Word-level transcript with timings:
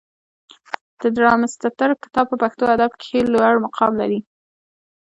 د 1.01 1.03
ډارمستتر 1.15 1.89
کتاب 2.03 2.25
په 2.29 2.35
پښتو 2.41 2.63
ادب 2.75 2.91
کښي 3.01 3.19
لوړ 3.33 3.55
مقام 3.65 3.91
لري. 4.01 4.19